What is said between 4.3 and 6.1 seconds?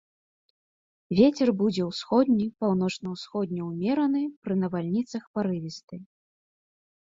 пры навальніцах парывісты.